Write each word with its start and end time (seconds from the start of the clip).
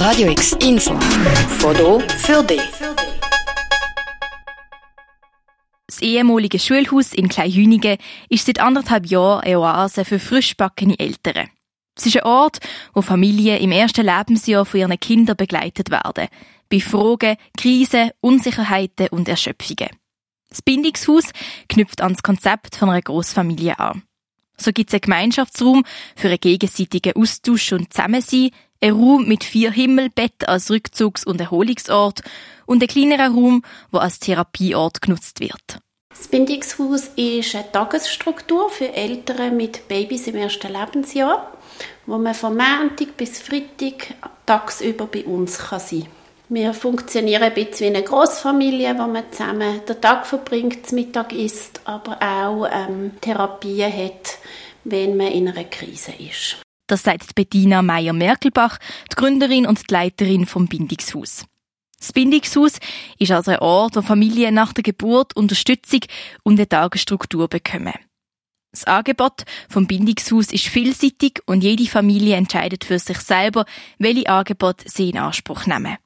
Radio 0.00 0.30
X 0.30 0.52
Info. 0.62 0.98
Foto 1.58 2.00
für 2.00 2.42
dich. 2.42 2.62
Das 5.86 6.00
ehemalige 6.00 6.58
Schulhaus 6.58 7.12
in 7.12 7.28
Kleinhünigen 7.28 7.98
ist 8.30 8.46
seit 8.46 8.60
anderthalb 8.60 9.04
Jahren 9.04 9.40
eine 9.40 9.60
Oase 9.60 10.06
für 10.06 10.18
frischbackene 10.18 10.98
Eltern. 10.98 11.50
Es 11.98 12.06
ist 12.06 12.16
ein 12.16 12.22
Ort, 12.22 12.60
wo 12.94 13.02
Familien 13.02 13.60
im 13.60 13.72
ersten 13.72 14.06
Lebensjahr 14.06 14.64
von 14.64 14.80
ihren 14.80 14.98
Kindern 14.98 15.36
begleitet 15.36 15.90
werden. 15.90 16.28
Bei 16.70 16.80
Fragen, 16.80 17.36
Krisen, 17.58 18.10
Unsicherheiten 18.22 19.08
und 19.08 19.28
Erschöpfungen. 19.28 19.90
Das 20.48 20.62
Bindungshaus 20.62 21.24
knüpft 21.68 22.00
an 22.00 22.14
das 22.14 22.22
Konzept 22.22 22.74
von 22.74 22.88
einer 22.88 23.02
Großfamilie 23.02 23.78
an. 23.78 24.02
So 24.56 24.72
gibt 24.72 24.88
es 24.88 24.94
einen 24.94 25.02
Gemeinschaftsraum 25.02 25.84
für 26.16 26.28
einen 26.28 26.40
gegenseitigen 26.40 27.16
Austausch 27.16 27.72
und 27.72 27.92
Zusammensein, 27.92 28.50
ein 28.80 28.92
Raum 28.92 29.26
mit 29.26 29.44
vier 29.44 29.70
Himmelbett 29.70 30.48
als 30.48 30.70
Rückzugs- 30.70 31.24
und 31.24 31.40
Erholungsort 31.40 32.22
und 32.66 32.82
ein 32.82 32.88
kleinerer 32.88 33.28
Raum, 33.28 33.62
wo 33.90 33.98
als 33.98 34.18
Therapieort 34.18 35.02
genutzt 35.02 35.40
wird. 35.40 35.80
Das 36.10 36.28
Bindungshaus 36.28 37.08
ist 37.16 37.54
eine 37.54 37.70
Tagesstruktur 37.72 38.68
für 38.68 38.92
Eltern 38.92 39.56
mit 39.56 39.86
Babys 39.88 40.26
im 40.26 40.36
ersten 40.36 40.72
Lebensjahr, 40.72 41.52
wo 42.06 42.18
man 42.18 42.34
von 42.34 42.56
Montag 42.56 43.16
bis 43.16 43.40
Freitag 43.40 44.14
tagsüber 44.44 45.06
bei 45.06 45.24
uns 45.24 45.58
kann 45.58 45.80
sein 45.80 46.00
kann. 46.02 46.10
Wir 46.52 46.74
funktionieren 46.74 47.44
ein 47.44 47.54
bisschen 47.54 47.92
wie 47.92 47.96
eine 47.96 48.04
Großfamilie, 48.04 48.98
wo 48.98 49.06
man 49.06 49.22
zusammen 49.30 49.82
den 49.88 50.00
Tag 50.00 50.26
verbringt, 50.26 50.84
zum 50.84 50.96
Mittag 50.96 51.32
isst, 51.32 51.80
aber 51.84 52.18
auch 52.20 52.66
ähm, 52.70 53.12
Therapien 53.20 53.92
hat, 53.92 54.38
wenn 54.82 55.16
man 55.16 55.28
in 55.28 55.48
einer 55.48 55.64
Krise 55.64 56.12
ist. 56.18 56.56
Das 56.90 57.04
sagt 57.04 57.36
Bettina 57.36 57.82
Meyer-Merkelbach, 57.82 58.78
die 59.12 59.14
Gründerin 59.14 59.64
und 59.64 59.88
die 59.88 59.94
Leiterin 59.94 60.44
vom 60.44 60.66
Bindungshaus. 60.66 61.46
Das 62.00 62.12
Bindungshaus 62.12 62.80
ist 63.16 63.30
also 63.30 63.52
ein 63.52 63.60
Ort, 63.60 63.94
wo 63.94 64.02
Familien 64.02 64.54
nach 64.54 64.72
der 64.72 64.82
Geburt 64.82 65.36
Unterstützung 65.36 66.00
und 66.42 66.58
eine 66.58 66.68
Tagesstruktur 66.68 67.46
bekommen. 67.46 67.94
Das 68.72 68.84
Angebot 68.84 69.44
vom 69.68 69.86
Bindungshaus 69.86 70.52
ist 70.52 70.66
vielseitig 70.66 71.40
und 71.46 71.62
jede 71.62 71.86
Familie 71.86 72.34
entscheidet 72.34 72.84
für 72.84 72.98
sich 72.98 73.20
selber, 73.20 73.66
welche 73.98 74.28
Angebote 74.28 74.88
sie 74.88 75.10
in 75.10 75.18
Anspruch 75.18 75.66
nehmen. 75.66 75.96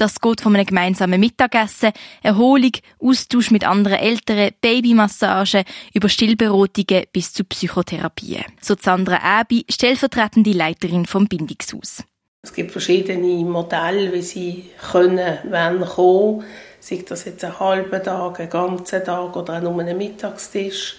Das 0.00 0.18
geht 0.18 0.40
von 0.40 0.56
einem 0.56 0.64
gemeinsamen 0.64 1.20
Mittagessen, 1.20 1.92
Erholung, 2.22 2.72
Austausch 3.00 3.50
mit 3.50 3.66
anderen 3.66 3.98
Eltern, 3.98 4.50
Babymassagen, 4.62 5.64
über 5.92 6.08
Stillberatungen 6.08 7.04
bis 7.12 7.34
zu 7.34 7.44
Psychotherapien. 7.44 8.46
So 8.62 8.76
Sandra 8.80 9.18
Abi, 9.22 9.66
stellvertretende 9.68 10.52
Leiterin 10.52 11.04
vom 11.04 11.28
Bindungshaus. 11.28 12.02
Es 12.42 12.54
gibt 12.54 12.72
verschiedene 12.72 13.44
Modelle, 13.44 14.10
wie 14.14 14.22
sie 14.22 14.70
können, 14.90 15.36
wenn 15.44 15.80
kommen. 15.80 16.44
Sei 16.78 17.04
das 17.06 17.26
jetzt 17.26 17.44
ein 17.44 17.60
halber 17.60 18.02
Tag, 18.02 18.40
ein 18.40 18.48
ganzer 18.48 19.04
Tag 19.04 19.36
oder 19.36 19.58
auch 19.58 19.60
nur 19.60 19.80
ein 19.80 19.98
Mittagstisch. 19.98 20.96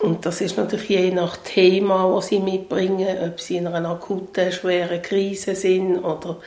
Und 0.00 0.26
das 0.26 0.42
ist 0.42 0.58
natürlich 0.58 0.90
je 0.90 1.10
nach 1.10 1.38
Thema, 1.38 2.12
das 2.14 2.26
sie 2.26 2.40
mitbringen, 2.40 3.16
ob 3.26 3.40
sie 3.40 3.56
in 3.56 3.66
einer 3.66 3.88
akuten, 3.88 4.52
schweren 4.52 5.00
Krise 5.00 5.54
sind 5.54 5.96
oder 6.04 6.38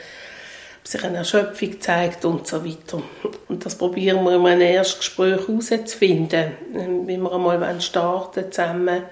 sich 0.88 1.04
eine 1.04 1.18
Erschöpfung 1.18 1.82
zeigt 1.82 2.24
und 2.24 2.48
so 2.48 2.66
weiter. 2.66 3.02
Und 3.50 3.66
das 3.66 3.78
probieren 3.78 4.24
wir 4.24 4.36
in 4.36 4.46
einem 4.46 4.62
ersten 4.62 5.00
Gespräch 5.00 5.48
herauszufinden, 5.48 6.52
ähm, 6.74 7.08
wie 7.08 7.18
wir 7.18 7.32
einmal 7.32 7.82
starten 7.82 8.52
zusammen. 8.52 9.04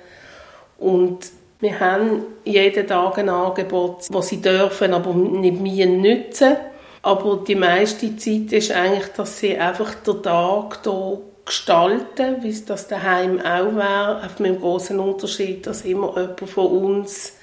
Und 0.78 1.32
wir 1.60 1.80
haben 1.80 2.24
jeden 2.44 2.88
Tag 2.88 3.18
ein 3.18 3.30
Angebot, 3.30 4.06
das 4.10 4.28
sie 4.28 4.42
dürfen, 4.42 4.94
aber 4.94 5.14
nicht 5.14 5.60
mehr 5.60 5.88
nutzen. 5.88 6.56
Aber 7.02 7.44
die 7.48 7.56
meiste 7.56 8.16
Zeit 8.18 8.52
ist 8.52 8.72
eigentlich, 8.72 9.08
dass 9.10 9.40
sie 9.40 9.58
einfach 9.58 9.96
den 9.96 10.24
Tag 10.24 10.80
hier 10.84 11.22
gestalten, 11.46 12.38
wie 12.42 12.50
es 12.50 12.66
das 12.66 12.88
daheim 12.88 13.40
auch 13.40 13.76
wäre, 13.76 14.24
auf 14.26 14.36
dem 14.36 14.60
großen 14.60 15.00
Unterschied, 15.00 15.68
dass 15.68 15.86
immer 15.86 16.16
jemand 16.16 16.50
von 16.50 16.68
uns 16.68 17.34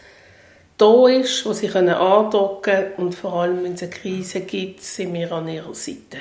da 0.82 1.06
ist, 1.08 1.46
wo 1.46 1.52
sie 1.52 1.68
können 1.68 1.94
andocken 1.94 2.74
können 2.74 2.92
und 2.96 3.14
vor 3.14 3.34
allem, 3.34 3.62
wenn 3.62 3.74
es 3.74 3.82
eine 3.82 3.90
Krise 3.92 4.40
gibt, 4.40 4.82
sind 4.82 5.14
wir 5.14 5.30
an 5.30 5.48
ihrer 5.48 5.74
Seite. 5.74 6.18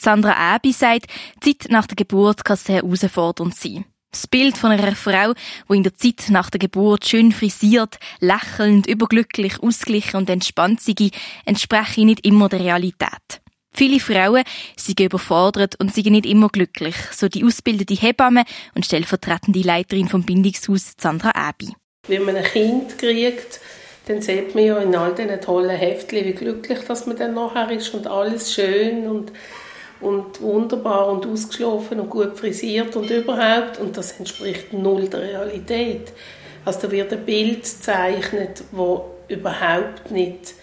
Sandra 0.00 0.54
Abi 0.54 0.72
sagt, 0.72 1.06
die 1.44 1.58
Zeit 1.58 1.70
nach 1.70 1.86
der 1.86 1.96
Geburt 1.96 2.44
kann 2.44 2.56
sehr 2.56 2.76
herausfordernd 2.76 3.56
sein. 3.56 3.84
Das 4.12 4.28
Bild 4.28 4.56
von 4.56 4.70
einer 4.70 4.94
Frau, 4.94 5.32
die 5.68 5.76
in 5.76 5.82
der 5.82 5.96
Zeit 5.96 6.26
nach 6.28 6.48
der 6.48 6.60
Geburt 6.60 7.04
schön 7.06 7.32
frisiert, 7.32 7.98
lächelnd, 8.20 8.86
überglücklich, 8.86 9.60
ausgeglichen 9.60 10.18
und 10.18 10.30
entspannt 10.30 10.80
sei, 10.80 11.10
entspreche 11.44 12.04
nicht 12.04 12.24
immer 12.24 12.48
der 12.48 12.60
Realität. 12.60 13.40
Viele 13.72 13.98
Frauen 13.98 14.44
sind 14.76 15.00
überfordert 15.00 15.74
und 15.80 15.92
sind 15.92 16.12
nicht 16.12 16.26
immer 16.26 16.48
glücklich, 16.48 16.94
so 17.10 17.28
die 17.28 17.44
ausgebildete 17.44 17.94
Hebamme 17.94 18.44
und 18.76 18.86
stellvertretende 18.86 19.62
Leiterin 19.62 20.08
vom 20.08 20.22
Bindungshaus 20.22 20.92
Sandra 21.00 21.32
Abi. 21.34 21.70
Wenn 22.06 22.24
man 22.24 22.36
ein 22.36 22.44
Kind 22.44 22.96
kriegt, 22.98 23.58
dann 24.06 24.20
sieht 24.20 24.54
man 24.54 24.64
ja 24.64 24.78
in 24.78 24.94
all 24.94 25.14
diesen 25.14 25.40
tollen 25.40 25.70
Heftchen, 25.70 26.24
wie 26.24 26.32
glücklich 26.32 26.80
dass 26.86 27.06
man 27.06 27.16
dann 27.16 27.34
nachher 27.34 27.70
ist 27.70 27.94
und 27.94 28.06
alles 28.06 28.52
schön 28.52 29.08
und, 29.08 29.32
und 30.00 30.40
wunderbar 30.42 31.08
und 31.08 31.26
ausgeschlafen 31.26 32.00
und 32.00 32.10
gut 32.10 32.38
frisiert 32.38 32.94
und 32.96 33.10
überhaupt. 33.10 33.78
Und 33.78 33.96
das 33.96 34.18
entspricht 34.18 34.72
null 34.72 35.08
der 35.08 35.22
Realität. 35.22 36.12
Also 36.64 36.80
da 36.82 36.90
wird 36.90 37.12
ein 37.12 37.24
Bild 37.24 37.62
gezeichnet, 37.62 38.64
wo 38.72 39.06
überhaupt 39.28 40.10
nicht, 40.10 40.54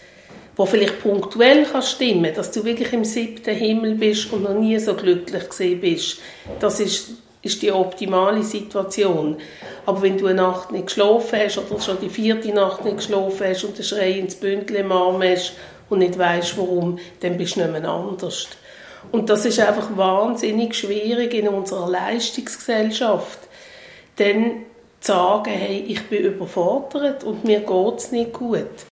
wo 0.56 0.66
vielleicht 0.68 1.02
punktuell 1.02 1.64
kann 1.66 1.82
stimmen, 1.82 2.34
dass 2.36 2.52
du 2.52 2.64
wirklich 2.64 2.94
im 2.94 3.06
siebten 3.06 3.56
Himmel 3.56 3.96
bist 3.96 4.32
und 4.32 4.44
noch 4.44 4.54
nie 4.54 4.78
so 4.78 4.94
glücklich 4.94 5.50
gesehen 5.50 5.82
bist. 5.82 6.20
Das 6.60 6.80
ist 6.80 7.12
ist 7.42 7.62
die 7.62 7.72
optimale 7.72 8.44
Situation. 8.44 9.38
Aber 9.86 10.02
wenn 10.02 10.18
du 10.18 10.28
eine 10.28 10.42
Nacht 10.42 10.72
nicht 10.72 10.88
geschlafen 10.88 11.40
hast 11.40 11.58
oder 11.58 11.80
schon 11.82 12.00
die 12.00 12.10
vierte 12.10 12.54
Nacht 12.54 12.86
nicht 12.86 12.98
geschlafen 12.98 13.48
hast 13.48 13.64
und 13.64 13.78
den 13.78 13.86
Schrei 13.86 14.12
ins 14.12 14.36
Bündel 14.36 14.78
im 14.78 14.92
Arm 14.92 15.22
hast 15.24 15.54
und 15.90 16.00
nicht 16.00 16.18
weißt 16.18 16.58
warum, 16.58 17.00
dann 17.22 17.38
bist 17.38 17.56
du 17.56 17.62
nicht 17.62 17.72
mehr 17.72 17.90
anders. 17.90 18.48
Und 19.12 19.30
das 19.30 19.46
ist 19.46 19.60
einfach 19.60 19.98
wahnsinnig 19.98 20.76
schwierig 20.76 21.34
in 21.34 21.48
unserer 21.48 21.90
Leistungsgesellschaft. 21.90 23.40
Denn 24.20 24.66
zu 25.00 25.14
sagen, 25.14 25.52
hey, 25.52 25.84
ich 25.88 26.08
bin 26.08 26.24
überfordert 26.24 27.24
und 27.24 27.44
mir 27.44 27.62
geht 27.62 27.98
es 27.98 28.12
nicht 28.12 28.34
gut. 28.34 28.91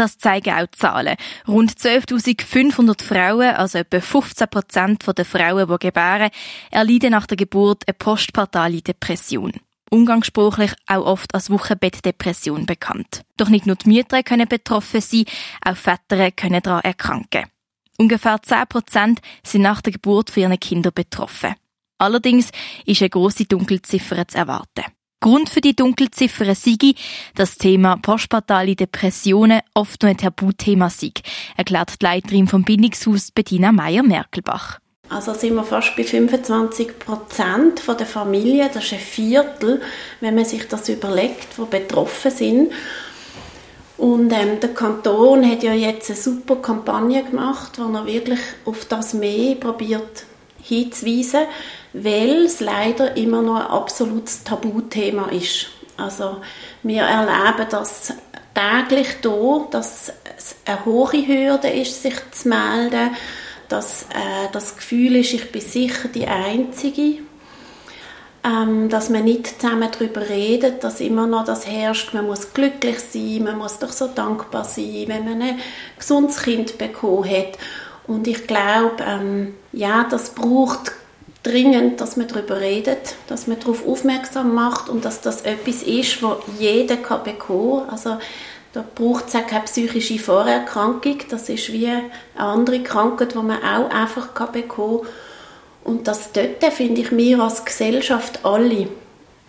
Das 0.00 0.16
zeigen 0.16 0.54
auch 0.54 0.66
Zahlen. 0.74 1.14
Rund 1.46 1.72
12.500 1.72 3.04
Frauen, 3.04 3.54
also 3.54 3.76
etwa 3.76 4.00
15 4.00 4.48
Prozent 4.48 5.04
der 5.06 5.26
Frauen, 5.26 5.68
die 5.68 5.86
gebären, 5.86 6.30
erleiden 6.70 7.10
nach 7.10 7.26
der 7.26 7.36
Geburt 7.36 7.82
eine 7.86 7.92
postpartale 7.92 8.80
Depression. 8.80 9.52
Umgangssprachlich 9.90 10.72
auch 10.86 11.04
oft 11.04 11.34
als 11.34 11.50
Wochenbettdepression 11.50 12.64
bekannt. 12.64 13.24
Doch 13.36 13.50
nicht 13.50 13.66
nur 13.66 13.76
die 13.76 13.90
Mütter 13.90 14.22
können 14.22 14.48
betroffen 14.48 15.02
sein, 15.02 15.26
auch 15.66 15.76
Väter 15.76 16.30
können 16.30 16.62
daran 16.62 16.80
erkranken. 16.80 17.44
Ungefähr 17.98 18.40
10 18.42 18.68
Prozent 18.70 19.20
sind 19.42 19.60
nach 19.60 19.82
der 19.82 19.92
Geburt 19.92 20.30
für 20.30 20.40
ihre 20.40 20.56
Kinder 20.56 20.92
betroffen. 20.92 21.56
Allerdings 21.98 22.52
ist 22.86 23.02
eine 23.02 23.10
grosse 23.10 23.44
Dunkelziffer 23.44 24.26
zu 24.26 24.38
erwarten. 24.38 24.84
Grund 25.20 25.50
für 25.50 25.60
die 25.60 25.76
Dunkelziffer 25.76 26.54
sei, 26.54 26.76
dass 27.34 27.50
das 27.50 27.58
Thema 27.58 27.96
postpartale 27.98 28.74
Depressionen 28.74 29.60
oft 29.74 30.02
noch 30.02 30.10
ein 30.10 30.16
Tabuthema 30.16 30.88
sei, 30.88 31.12
erklärt 31.56 32.00
die 32.00 32.04
Leiterin 32.06 32.48
vom 32.48 32.64
Bindungshaus 32.64 33.30
Bettina 33.30 33.70
Meyer-Merkelbach. 33.70 34.78
Also 35.10 35.34
sind 35.34 35.56
wir 35.56 35.64
fast 35.64 35.94
bei 35.96 36.04
25 36.04 36.98
Prozent 36.98 37.82
der 37.86 38.06
Familien, 38.06 38.70
das 38.72 38.84
ist 38.84 38.92
ein 38.94 39.00
Viertel, 39.00 39.82
wenn 40.20 40.36
man 40.36 40.44
sich 40.44 40.68
das 40.68 40.88
überlegt, 40.88 41.58
die 41.58 41.64
betroffen 41.68 42.30
sind. 42.30 42.72
Und 43.98 44.32
ähm, 44.32 44.58
der 44.60 44.72
Kanton 44.72 45.44
hat 45.44 45.62
ja 45.62 45.74
jetzt 45.74 46.08
eine 46.08 46.18
super 46.18 46.56
Kampagne 46.56 47.22
gemacht, 47.24 47.78
wo 47.78 47.92
er 47.92 48.06
wirklich 48.06 48.40
auf 48.64 48.86
das 48.86 49.12
mehr 49.12 49.56
probiert 49.56 50.24
hinzuweisen, 50.62 51.46
weil 51.92 52.44
es 52.44 52.60
leider 52.60 53.16
immer 53.16 53.42
noch 53.42 53.56
ein 53.56 53.66
absolutes 53.66 54.44
Tabuthema 54.44 55.28
ist. 55.28 55.66
Also 55.96 56.38
wir 56.82 57.02
erleben 57.02 57.66
das 57.70 58.12
täglich 58.54 59.08
hier, 59.22 59.66
dass 59.70 60.12
es 60.36 60.56
eine 60.64 60.84
hohe 60.84 61.26
Hürde 61.26 61.68
ist, 61.68 62.02
sich 62.02 62.14
zu 62.32 62.48
melden, 62.48 63.10
dass 63.68 64.02
äh, 64.04 64.48
das 64.52 64.76
Gefühl 64.76 65.16
ist, 65.16 65.32
ich 65.32 65.52
bin 65.52 65.60
sicher 65.60 66.08
die 66.08 66.26
Einzige, 66.26 67.22
ähm, 68.42 68.88
dass 68.88 69.10
man 69.10 69.24
nicht 69.24 69.60
zusammen 69.60 69.88
darüber 69.92 70.28
redet, 70.28 70.82
dass 70.82 71.00
immer 71.00 71.26
noch 71.26 71.44
das 71.44 71.66
herrscht, 71.66 72.14
man 72.14 72.26
muss 72.26 72.52
glücklich 72.52 72.98
sein, 72.98 73.44
man 73.44 73.58
muss 73.58 73.78
doch 73.78 73.92
so 73.92 74.08
dankbar 74.08 74.64
sein, 74.64 75.04
wenn 75.06 75.24
man 75.24 75.42
ein 75.42 75.60
gesundes 75.98 76.42
Kind 76.42 76.78
bekommen 76.78 77.28
hat. 77.30 77.58
Und 78.10 78.26
ich 78.26 78.48
glaube, 78.48 78.96
ähm, 79.06 79.54
ja, 79.72 80.04
das 80.10 80.30
braucht 80.30 80.90
dringend, 81.44 82.00
dass 82.00 82.16
man 82.16 82.26
darüber 82.26 82.60
redet, 82.60 83.14
dass 83.28 83.46
man 83.46 83.60
darauf 83.60 83.86
aufmerksam 83.86 84.52
macht 84.52 84.88
und 84.88 85.04
dass 85.04 85.20
das 85.20 85.42
etwas 85.42 85.84
ist, 85.84 86.20
was 86.20 86.38
jeder 86.58 86.96
kann 86.96 87.22
bekommen. 87.22 87.88
Also 87.88 88.18
Da 88.72 88.84
braucht 88.94 89.28
es 89.28 89.36
auch 89.36 89.46
keine 89.46 89.64
psychische 89.64 90.18
Vorerkrankung. 90.18 91.18
Das 91.28 91.48
ist 91.48 91.72
wie 91.72 91.86
eine 91.86 92.10
andere 92.36 92.82
Krankheit, 92.82 93.34
die 93.34 93.38
man 93.38 93.62
auch 93.62 93.90
einfach 93.90 94.28
bekommen 94.48 94.68
kann. 95.02 95.08
Und 95.84 96.08
das 96.08 96.32
dort, 96.32 96.64
finde 96.72 97.02
ich, 97.02 97.16
wir 97.16 97.38
als 97.38 97.64
Gesellschaft 97.64 98.44
alle 98.44 98.88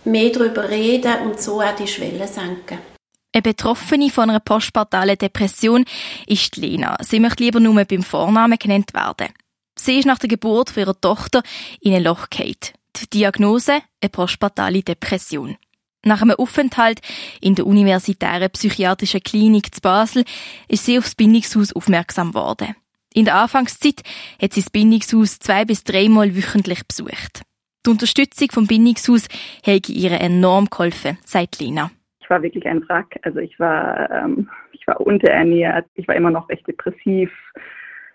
mehr 0.04 0.30
darüber 0.30 0.68
reden 0.68 1.14
und 1.26 1.40
so 1.40 1.60
auch 1.60 1.74
die 1.74 1.88
Schwelle 1.88 2.28
senken. 2.28 2.91
Eine 3.34 3.42
Betroffene 3.42 4.10
von 4.10 4.28
einer 4.28 4.40
postpartalen 4.40 5.16
Depression 5.16 5.86
ist 6.26 6.56
Lena. 6.56 6.98
Sie 7.00 7.18
möchte 7.18 7.42
lieber 7.42 7.60
nur 7.60 7.82
beim 7.84 8.02
Vornamen 8.02 8.58
genannt 8.58 8.92
werden. 8.92 9.28
Sie 9.74 9.98
ist 9.98 10.04
nach 10.04 10.18
der 10.18 10.28
Geburt 10.28 10.68
von 10.68 10.82
ihrer 10.82 11.00
Tochter 11.00 11.42
in 11.80 11.94
ein 11.94 12.04
Loch 12.04 12.28
gefallen. 12.28 12.56
Die 12.96 13.08
Diagnose? 13.08 13.80
Eine 14.02 14.10
postpartale 14.10 14.82
Depression. 14.82 15.56
Nach 16.04 16.20
einem 16.20 16.36
Aufenthalt 16.36 17.00
in 17.40 17.54
der 17.54 17.66
Universitären 17.66 18.50
Psychiatrischen 18.50 19.22
Klinik 19.22 19.74
zu 19.74 19.80
Basel 19.80 20.24
ist 20.68 20.84
sie 20.84 20.98
aufs 20.98 21.14
Bindungshaus 21.14 21.72
aufmerksam 21.72 22.34
worden. 22.34 22.74
In 23.14 23.24
der 23.24 23.36
Anfangszeit 23.36 24.02
hat 24.42 24.52
sie 24.52 24.60
das 24.60 24.70
Bindungshaus 24.70 25.38
zwei 25.38 25.64
bis 25.64 25.84
dreimal 25.84 26.36
wöchentlich 26.36 26.86
besucht. 26.86 27.42
Die 27.86 27.90
Unterstützung 27.90 28.50
vom 28.50 28.66
Bindungshaus 28.66 29.26
hat 29.64 29.88
ihr 29.88 30.12
enorm 30.12 30.68
geholfen, 30.68 31.18
sagt 31.24 31.60
Lena. 31.60 31.90
Ich 32.22 32.30
war 32.30 32.42
wirklich 32.42 32.66
ein 32.66 32.88
Wrack. 32.88 33.18
Also 33.22 33.40
ich 33.40 33.58
war, 33.58 34.10
ähm, 34.10 34.48
ich 34.72 34.86
war 34.86 35.00
unterernährt. 35.00 35.86
Ich 35.94 36.06
war 36.08 36.14
immer 36.14 36.30
noch 36.30 36.48
recht 36.48 36.66
depressiv. 36.66 37.30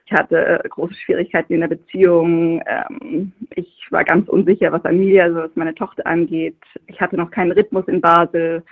Ich 0.05 0.13
hatte 0.13 0.61
große 0.69 0.93
Schwierigkeiten 0.93 1.53
in 1.53 1.59
der 1.59 1.67
Beziehung. 1.67 2.63
Ähm, 2.65 3.33
ich 3.55 3.87
war 3.89 4.05
ganz 4.05 4.29
unsicher, 4.29 4.71
was 4.71 4.85
Amelia, 4.85 5.25
also 5.25 5.39
was 5.39 5.55
meine 5.55 5.75
Tochter 5.75 6.07
angeht. 6.07 6.57
Ich 6.87 7.01
hatte 7.01 7.17
noch 7.17 7.29
keinen 7.29 7.51
Rhythmus 7.51 7.87
in 7.89 7.99
Basel. 7.99 8.63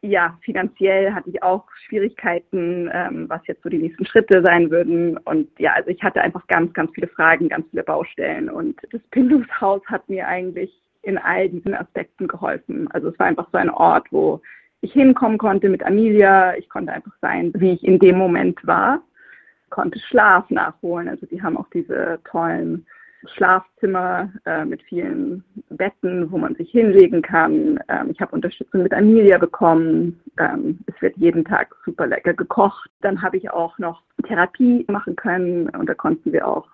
Ja, 0.00 0.38
finanziell 0.42 1.12
hatte 1.12 1.28
ich 1.28 1.42
auch 1.42 1.66
Schwierigkeiten, 1.86 2.90
ähm, 2.94 3.28
was 3.28 3.46
jetzt 3.46 3.62
so 3.62 3.68
die 3.68 3.76
nächsten 3.76 4.06
Schritte 4.06 4.42
sein 4.42 4.70
würden. 4.70 5.18
Und 5.18 5.48
ja, 5.58 5.74
also 5.74 5.90
ich 5.90 6.02
hatte 6.02 6.22
einfach 6.22 6.46
ganz, 6.46 6.72
ganz 6.72 6.90
viele 6.94 7.08
Fragen, 7.08 7.50
ganz 7.50 7.68
viele 7.68 7.82
Baustellen. 7.82 8.48
Und 8.48 8.80
das 8.90 9.02
Bindungshaus 9.10 9.82
hat 9.84 10.08
mir 10.08 10.26
eigentlich 10.26 10.72
in 11.02 11.18
all 11.18 11.50
diesen 11.50 11.74
Aspekten 11.74 12.26
geholfen. 12.26 12.90
Also 12.92 13.08
es 13.08 13.18
war 13.18 13.26
einfach 13.26 13.48
so 13.52 13.58
ein 13.58 13.68
Ort, 13.68 14.06
wo 14.10 14.40
ich 14.80 14.92
hinkommen 14.92 15.38
konnte 15.38 15.68
mit 15.68 15.84
Amelia. 15.84 16.56
Ich 16.56 16.68
konnte 16.68 16.92
einfach 16.92 17.12
sein, 17.20 17.52
wie 17.56 17.72
ich 17.72 17.84
in 17.84 17.98
dem 17.98 18.16
Moment 18.18 18.66
war 18.66 19.02
konnte 19.70 19.98
Schlaf 19.98 20.50
nachholen. 20.50 21.08
Also 21.08 21.26
die 21.26 21.42
haben 21.42 21.56
auch 21.56 21.68
diese 21.72 22.18
tollen 22.30 22.84
Schlafzimmer 23.34 24.30
äh, 24.46 24.64
mit 24.64 24.82
vielen 24.82 25.44
Betten, 25.70 26.30
wo 26.30 26.38
man 26.38 26.54
sich 26.54 26.70
hinlegen 26.70 27.22
kann. 27.22 27.78
Ähm, 27.88 28.10
ich 28.10 28.20
habe 28.20 28.34
Unterstützung 28.34 28.82
mit 28.82 28.92
Amelia 28.92 29.38
bekommen. 29.38 30.20
Ähm, 30.38 30.78
es 30.86 31.00
wird 31.00 31.16
jeden 31.16 31.44
Tag 31.44 31.74
super 31.84 32.06
lecker 32.06 32.34
gekocht. 32.34 32.90
Dann 33.02 33.20
habe 33.22 33.36
ich 33.36 33.50
auch 33.50 33.78
noch 33.78 34.02
Therapie 34.26 34.84
machen 34.88 35.16
können 35.16 35.68
und 35.70 35.88
da 35.88 35.94
konnten 35.94 36.32
wir 36.32 36.46
auch 36.46 36.66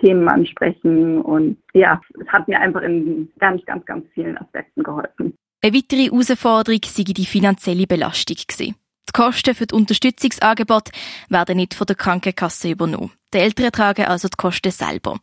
Themen 0.00 0.28
ansprechen. 0.28 1.20
Und 1.20 1.58
ja, 1.74 2.00
es 2.20 2.28
hat 2.28 2.46
mir 2.46 2.60
einfach 2.60 2.82
in 2.82 3.28
ganz, 3.40 3.64
ganz, 3.66 3.84
ganz 3.84 4.06
vielen 4.14 4.38
Aspekten 4.38 4.84
geholfen. 4.84 5.36
Eine 5.60 5.74
weitere 5.74 6.04
Herausforderung 6.04 6.80
sei 6.84 7.02
die 7.02 7.26
finanzielle 7.26 7.88
Belastung 7.88 8.36
gewesen. 8.36 8.76
Die 9.08 9.12
Kosten 9.12 9.56
für 9.56 9.66
das 9.66 9.76
Unterstützungsangebot 9.76 10.90
werden 11.30 11.56
nicht 11.56 11.74
von 11.74 11.86
der 11.86 11.96
Krankenkasse 11.96 12.70
übernommen. 12.70 13.10
Die 13.34 13.38
Eltern 13.38 13.72
tragen 13.72 14.04
also 14.04 14.28
die 14.28 14.36
Kosten 14.36 14.70
selber. 14.70 15.18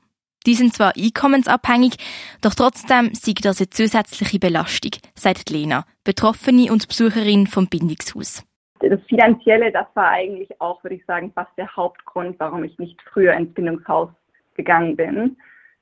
Die 0.45 0.55
sind 0.55 0.73
zwar 0.73 0.93
einkommensabhängig, 0.97 1.95
doch 2.41 2.53
trotzdem 2.53 3.13
sei 3.13 3.33
das 3.41 3.61
eine 3.61 3.69
zusätzliche 3.69 4.37
Belastung, 4.37 4.91
sagt 5.15 5.49
Lena, 5.49 5.85
Betroffene 6.03 6.69
und 6.69 6.89
Besucherin 6.89 7.47
vom 7.47 7.67
Bindungshaus. 7.67 8.43
Das 8.81 8.99
Finanzielle, 9.07 9.71
das 9.71 9.87
war 9.93 10.09
eigentlich 10.09 10.49
auch, 10.59 10.83
würde 10.83 10.97
ich 10.97 11.05
sagen, 11.05 11.31
fast 11.33 11.51
der 11.57 11.73
Hauptgrund, 11.73 12.35
warum 12.39 12.65
ich 12.65 12.77
nicht 12.77 13.01
früher 13.13 13.33
ins 13.33 13.53
Bindungshaus 13.53 14.09
gegangen 14.55 14.97
bin. 14.97 15.37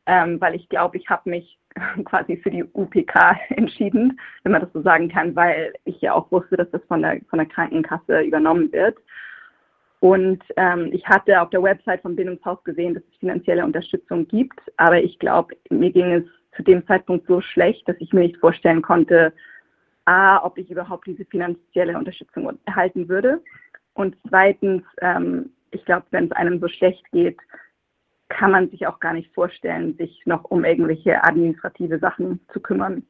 Ähm, 0.05 0.39
weil 0.41 0.55
ich 0.55 0.67
glaube, 0.69 0.97
ich 0.97 1.09
habe 1.09 1.29
mich 1.29 1.57
quasi 2.05 2.37
für 2.37 2.51
die 2.51 2.63
UPK 2.63 3.37
entschieden, 3.49 4.19
wenn 4.43 4.51
man 4.51 4.61
das 4.61 4.73
so 4.73 4.81
sagen 4.81 5.09
kann, 5.09 5.35
weil 5.35 5.73
ich 5.85 6.01
ja 6.01 6.13
auch 6.13 6.31
wusste, 6.31 6.57
dass 6.57 6.69
das 6.71 6.83
von 6.87 7.01
der, 7.01 7.21
von 7.29 7.39
der 7.39 7.47
Krankenkasse 7.47 8.21
übernommen 8.21 8.71
wird. 8.71 8.97
Und 9.99 10.43
ähm, 10.57 10.89
ich 10.91 11.07
hatte 11.07 11.41
auf 11.41 11.49
der 11.51 11.63
Website 11.63 12.01
vom 12.01 12.17
Bindungshaus 12.17 12.61
gesehen, 12.65 12.93
dass 12.93 13.03
es 13.03 13.19
finanzielle 13.19 13.63
Unterstützung 13.63 14.27
gibt, 14.27 14.59
aber 14.75 15.01
ich 15.01 15.17
glaube, 15.17 15.55
mir 15.69 15.91
ging 15.91 16.11
es 16.11 16.25
zu 16.57 16.63
dem 16.63 16.85
Zeitpunkt 16.85 17.25
so 17.25 17.39
schlecht, 17.39 17.87
dass 17.87 17.95
ich 17.99 18.11
mir 18.11 18.19
nicht 18.19 18.37
vorstellen 18.37 18.81
konnte, 18.81 19.31
a, 20.05 20.43
ob 20.43 20.57
ich 20.57 20.69
überhaupt 20.69 21.07
diese 21.07 21.25
finanzielle 21.25 21.97
Unterstützung 21.97 22.59
erhalten 22.65 23.07
würde. 23.07 23.41
Und 23.93 24.17
zweitens, 24.27 24.83
ähm, 25.01 25.51
ich 25.71 25.83
glaube, 25.85 26.05
wenn 26.11 26.25
es 26.25 26.31
einem 26.33 26.59
so 26.59 26.67
schlecht 26.67 27.03
geht, 27.11 27.37
kann 28.37 28.51
man 28.51 28.69
sich 28.69 28.87
auch 28.87 28.99
gar 28.99 29.13
nicht 29.13 29.33
vorstellen, 29.33 29.95
sich 29.97 30.21
noch 30.25 30.43
um 30.45 30.65
irgendwelche 30.65 31.23
administrative 31.23 31.99
Sachen 31.99 32.39
zu 32.51 32.59
kümmern. 32.59 33.03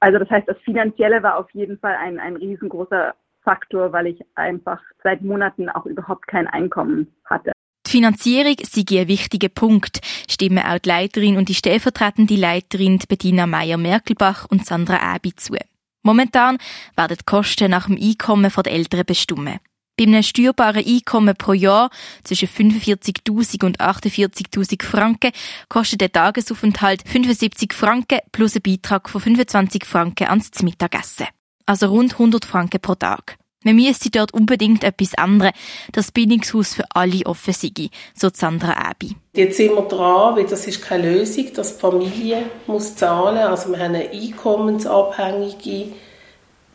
Also 0.00 0.18
das 0.18 0.30
heißt, 0.30 0.48
das 0.48 0.56
Finanzielle 0.64 1.22
war 1.22 1.38
auf 1.38 1.50
jeden 1.52 1.78
Fall 1.78 1.96
ein, 1.96 2.20
ein 2.20 2.36
riesengroßer 2.36 3.14
Faktor, 3.42 3.92
weil 3.92 4.06
ich 4.06 4.20
einfach 4.36 4.80
seit 5.02 5.22
Monaten 5.22 5.68
auch 5.68 5.86
überhaupt 5.86 6.28
kein 6.28 6.46
Einkommen 6.46 7.08
hatte. 7.24 7.52
Die 7.86 7.90
Finanzierung 7.90 8.56
sei 8.62 9.00
ein 9.00 9.08
wichtiger 9.08 9.48
Punkt, 9.48 10.00
stimmen 10.30 10.58
auch 10.58 10.78
die 10.78 10.88
Leiterin 10.88 11.36
und 11.36 11.48
die 11.48 11.54
stellvertretende 11.54 12.36
Leiterin 12.36 12.98
Bettina 13.08 13.46
Meyer-Merkelbach 13.46 14.46
und 14.50 14.66
Sandra 14.66 15.14
Abi 15.14 15.34
zu. 15.34 15.56
Momentan 16.02 16.58
werden 16.96 17.16
die 17.18 17.24
Kosten 17.24 17.70
nach 17.70 17.86
dem 17.86 17.98
Einkommen 18.00 18.52
der 18.54 18.72
Eltern 18.72 19.04
bestimmt. 19.06 19.58
Bei 19.98 20.04
einem 20.04 20.22
steuerbaren 20.22 20.86
Einkommen 20.86 21.34
pro 21.36 21.54
Jahr 21.54 21.90
zwischen 22.22 22.46
45.000 22.46 23.64
und 23.64 23.80
48.000 23.80 24.84
Franken 24.84 25.32
kostet 25.68 26.00
der 26.00 26.12
Tagesaufenthalt 26.12 27.02
75 27.04 27.72
Franken 27.72 28.20
plus 28.30 28.54
ein 28.54 28.62
Beitrag 28.62 29.08
von 29.08 29.20
25 29.20 29.84
Franken 29.84 30.28
ans 30.28 30.50
Mittagessen. 30.62 31.26
Also 31.66 31.88
rund 31.88 32.12
100 32.12 32.44
Franken 32.44 32.80
pro 32.80 32.94
Tag. 32.94 33.38
Man 33.64 33.74
müsste 33.74 34.08
dort 34.08 34.32
unbedingt 34.32 34.84
etwas 34.84 35.14
ändern, 35.14 35.50
das 35.90 36.12
Bindungshaus 36.12 36.74
für 36.74 36.84
alle 36.94 37.26
offen 37.26 37.52
sei, 37.52 37.90
so 38.14 38.30
Sandra 38.32 38.90
Abi. 38.90 39.16
Jetzt 39.34 39.56
sind 39.56 39.74
wir 39.74 39.82
dran, 39.82 40.36
weil 40.36 40.46
das 40.46 40.68
ist 40.68 40.80
keine 40.80 41.12
Lösung, 41.12 41.52
dass 41.54 41.74
die 41.74 41.80
Familie 41.80 42.44
muss 42.68 42.94
zahlen. 42.94 43.38
Also 43.38 43.70
wir 43.70 43.80
haben 43.80 43.96
eine 43.96 44.08
einkommensabhängige 44.10 45.86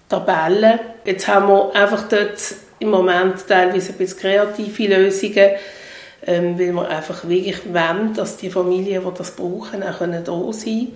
Tabelle. 0.09 0.81
Jetzt 1.05 1.25
haben 1.29 1.47
wir 1.47 1.73
einfach 1.73 2.09
dort 2.09 2.37
im 2.83 2.91
Moment 2.91 3.47
teilweise 3.47 3.93
ein 3.93 3.97
bisschen 3.97 4.19
kreative 4.19 4.95
Lösungen, 4.95 5.49
ähm, 6.25 6.59
weil 6.59 6.73
wir 6.73 6.87
einfach 6.87 7.27
wirklich 7.27 7.61
wollen, 7.65 8.13
dass 8.15 8.37
die 8.37 8.49
Familien, 8.49 9.03
die 9.03 9.17
das 9.17 9.31
brauchen, 9.31 9.83
auch 9.83 9.97
können 9.97 10.23
da 10.23 10.53
sein. 10.53 10.91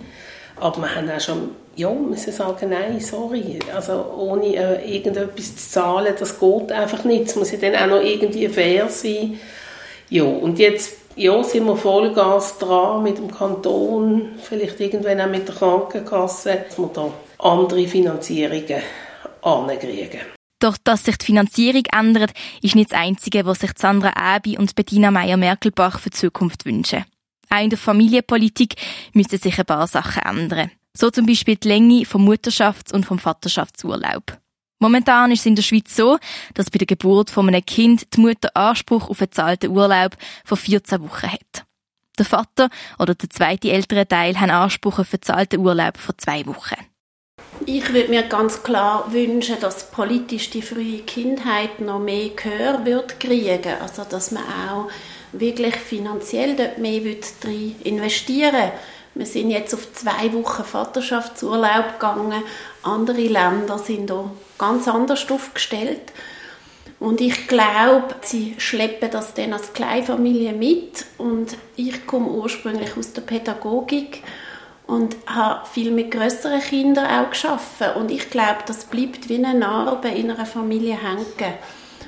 Aber 0.60 0.78
wir 0.78 0.94
haben 0.94 1.10
auch 1.10 1.20
schon, 1.20 1.50
ja, 1.76 1.90
müssen 1.90 2.32
sagen, 2.32 2.70
nein, 2.70 3.00
sorry, 3.00 3.58
also 3.74 4.04
ohne 4.16 4.56
äh, 4.56 4.96
irgendetwas 4.96 5.56
zu 5.56 5.70
zahlen, 5.70 6.14
das 6.18 6.38
geht 6.38 6.72
einfach 6.72 7.04
nicht. 7.04 7.26
Es 7.26 7.36
muss 7.36 7.52
ja 7.52 7.58
dann 7.58 7.76
auch 7.76 7.98
noch 7.98 8.04
irgendwie 8.04 8.48
fair 8.48 8.88
sein. 8.88 9.38
Ja, 10.10 10.24
und 10.24 10.58
jetzt 10.58 10.96
ja, 11.16 11.42
sind 11.44 11.66
wir 11.66 11.76
Vollgas 11.76 12.58
dran 12.58 13.02
mit 13.02 13.18
dem 13.18 13.30
Kanton, 13.30 14.38
vielleicht 14.40 14.80
irgendwann 14.80 15.20
auch 15.20 15.28
mit 15.28 15.48
der 15.48 15.54
Krankenkasse, 15.54 16.64
dass 16.68 16.78
wir 16.78 16.90
da 16.92 17.10
andere 17.38 17.86
Finanzierungen 17.86 18.82
ankriegen. 19.42 20.37
Doch 20.60 20.76
dass 20.82 21.04
sich 21.04 21.16
die 21.18 21.26
Finanzierung 21.26 21.84
ändert, 21.92 22.32
ist 22.62 22.74
nicht 22.74 22.92
das 22.92 22.98
Einzige, 22.98 23.46
was 23.46 23.60
sich 23.60 23.70
Sandra 23.76 24.12
Abi 24.16 24.58
und 24.58 24.74
Bettina 24.74 25.10
Meyer-Merkelbach 25.10 26.00
für 26.00 26.10
die 26.10 26.16
Zukunft 26.16 26.64
wünschen. 26.64 27.04
Auch 27.50 27.62
in 27.62 27.70
der 27.70 27.78
Familienpolitik 27.78 28.74
müssen 29.12 29.38
sich 29.38 29.58
ein 29.58 29.64
paar 29.64 29.86
Sachen 29.86 30.22
ändern. 30.22 30.70
So 30.96 31.10
zum 31.10 31.26
Beispiel 31.26 31.56
die 31.56 31.68
Länge 31.68 32.04
vom 32.04 32.28
Mutterschafts- 32.28 32.92
und 32.92 33.06
vom 33.06 33.18
Vaterschaftsurlaub. 33.18 34.38
Momentan 34.80 35.32
ist 35.32 35.40
es 35.40 35.46
in 35.46 35.56
der 35.56 35.62
Schweiz 35.62 35.94
so, 35.94 36.18
dass 36.54 36.70
bei 36.70 36.78
der 36.78 36.86
Geburt 36.86 37.30
von 37.30 37.48
einem 37.48 37.64
Kind 37.64 38.14
die 38.14 38.20
Mutter 38.20 38.50
Anspruch 38.54 39.08
auf 39.08 39.20
einen 39.20 39.32
zahlten 39.32 39.70
Urlaub 39.70 40.16
von 40.44 40.56
14 40.56 41.02
Wochen 41.02 41.32
hat. 41.32 41.64
Der 42.18 42.24
Vater 42.24 42.68
oder 42.98 43.14
der 43.14 43.30
zweite 43.30 43.70
ältere 43.70 44.06
Teil 44.06 44.38
haben 44.38 44.50
Anspruch 44.50 44.98
auf 44.98 45.12
einen 45.12 45.22
zahlten 45.22 45.60
Urlaub 45.60 45.98
von 45.98 46.16
zwei 46.18 46.46
Wochen. 46.46 46.76
Ich 47.66 47.92
würde 47.92 48.10
mir 48.10 48.22
ganz 48.22 48.62
klar 48.62 49.12
wünschen, 49.12 49.56
dass 49.60 49.90
politisch 49.90 50.50
die 50.50 50.62
frühe 50.62 51.00
Kindheit 51.00 51.80
noch 51.80 51.98
mehr 51.98 52.30
Gehör 52.30 52.84
wird 52.84 53.18
kriegen, 53.20 53.74
also 53.80 54.04
dass 54.08 54.30
man 54.30 54.44
auch 54.44 54.88
wirklich 55.32 55.76
finanziell 55.76 56.56
dort 56.56 56.78
mehr 56.78 57.00
drin 57.40 57.74
investieren 57.84 58.70
Wir 59.14 59.26
sind 59.26 59.50
jetzt 59.50 59.74
auf 59.74 59.92
zwei 59.92 60.32
Wochen 60.32 60.64
Vaterschaftsurlaub 60.64 61.94
gegangen. 61.94 62.42
Andere 62.82 63.20
Länder 63.20 63.78
sind 63.78 64.08
da 64.08 64.30
ganz 64.56 64.86
anders 64.86 65.28
aufgestellt. 65.30 66.12
Und 67.00 67.20
ich 67.20 67.46
glaube, 67.46 68.14
sie 68.22 68.54
schleppen 68.58 69.10
das 69.10 69.34
dann 69.34 69.52
als 69.52 69.72
Kleinfamilie 69.72 70.52
mit. 70.52 71.04
Und 71.16 71.56
ich 71.76 72.06
komme 72.06 72.28
ursprünglich 72.28 72.96
aus 72.96 73.12
der 73.12 73.22
Pädagogik 73.22 74.22
und 74.88 75.16
habe 75.26 75.66
viel 75.66 75.92
mit 75.92 76.10
größeren 76.10 76.60
Kindern 76.60 77.06
auch 77.06 77.30
geschaffen 77.30 77.88
und 77.96 78.10
ich 78.10 78.30
glaube, 78.30 78.60
das 78.66 78.86
bleibt 78.86 79.28
wie 79.28 79.36
eine 79.36 79.56
Narbe 79.56 80.08
in 80.08 80.30
einer 80.30 80.46
Familie 80.46 80.96
hängen. 81.00 81.54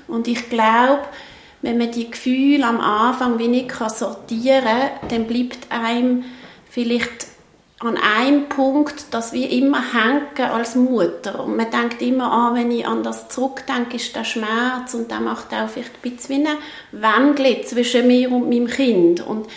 Und 0.09 0.27
ich 0.27 0.49
glaube, 0.49 1.03
wenn 1.61 1.77
man 1.77 1.93
die 1.93 2.11
Gefühle 2.11 2.67
am 2.67 2.81
Anfang 2.81 3.39
wenig 3.39 3.71
sortieren 3.73 4.65
kann, 4.65 5.09
dann 5.11 5.27
bleibt 5.27 5.71
einem 5.71 6.25
vielleicht 6.71 7.27
an 7.81 7.99
einem 7.99 8.49
Punkt, 8.49 9.13
dass 9.13 9.35
wir 9.35 9.51
immer 9.51 9.83
hängen 9.93 10.51
als 10.51 10.75
Mutter. 10.75 11.45
Und 11.45 11.59
man 11.59 11.71
denkt 11.71 12.01
immer, 12.01 12.33
ah, 12.33 12.55
wenn 12.55 12.71
ich 12.71 12.87
an 12.87 13.03
das 13.03 13.29
zurückdenke, 13.29 13.97
ist 13.97 14.17
der 14.17 14.25
Schmerz 14.25 14.95
und 14.95 15.11
der 15.11 15.21
macht 15.21 15.53
auch 15.53 15.69
vielleicht 15.69 15.93
ein 16.03 16.11
bisschen 16.11 16.45
wie 16.45 16.49
ein 16.49 17.37
Wendel 17.37 17.63
zwischen 17.67 18.07
mir 18.07 18.33
und 18.33 18.49
meinem 18.49 18.69
Kind. 18.69 19.27
Und 19.27 19.49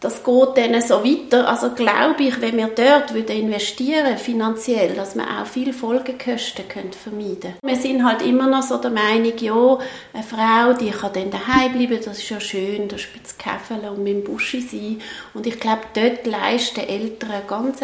das 0.00 0.24
geht 0.24 0.56
dann 0.56 0.80
so 0.80 1.04
weiter. 1.04 1.46
Also 1.46 1.70
glaube 1.70 2.22
ich, 2.22 2.40
wenn 2.40 2.56
wir 2.56 2.68
dort 2.68 3.14
wieder 3.14 3.34
investieren 3.34 4.16
finanziell, 4.16 4.94
dass 4.94 5.14
wir 5.14 5.24
auch 5.24 5.46
viel 5.46 5.72
Folgekosten 5.74 6.66
können 6.68 6.92
vermeiden 6.92 7.54
Wir 7.62 7.76
sind 7.76 8.04
halt 8.04 8.22
immer 8.22 8.48
noch 8.48 8.62
so 8.62 8.78
der 8.78 8.90
Meinung, 8.90 9.36
ja, 9.38 9.78
eine 10.14 10.22
Frau, 10.22 10.72
die 10.72 10.90
kann 10.90 11.12
dann 11.12 11.30
daheim 11.30 11.72
bleiben, 11.72 12.02
das 12.02 12.18
ist 12.18 12.30
ja 12.30 12.40
schön, 12.40 12.88
da 12.88 12.96
spitzt 12.96 13.38
Käfele 13.38 13.90
und 13.90 14.02
mit 14.02 14.14
dem 14.14 14.24
Buschi 14.24 14.62
sein. 14.62 15.00
Und 15.34 15.46
ich 15.46 15.60
glaube, 15.60 15.82
dort 15.92 16.26
leisten 16.26 16.80
Eltern 16.80 17.32
eine 17.32 17.44
ganz 17.46 17.80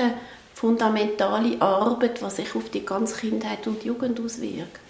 fundamentale 0.54 1.60
Arbeit, 1.60 2.22
was 2.22 2.36
sich 2.36 2.54
auf 2.54 2.70
die 2.70 2.84
ganze 2.84 3.20
Kindheit 3.20 3.66
und 3.66 3.84
Jugend 3.84 4.18
auswirkt. 4.18 4.85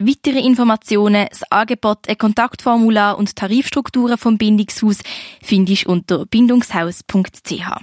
Weitere 0.00 0.38
Informationen, 0.38 1.26
das 1.28 1.42
Angebot, 1.50 2.08
ein 2.08 2.16
Kontaktformular 2.16 3.18
und 3.18 3.34
Tarifstrukturen 3.34 4.16
vom 4.16 4.38
Bindungshaus 4.38 4.98
findest 5.42 5.86
du 5.86 5.90
unter 5.90 6.26
bindungshaus.ch. 6.26 7.82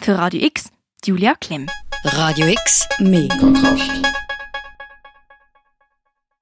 Für 0.00 0.18
Radio 0.18 0.42
X, 0.42 0.70
Julia 1.04 1.34
Klemm. 1.40 1.66
Radio 2.04 2.48
X, 2.48 2.88
mehr 2.98 3.28
Kontrast. 3.28 3.88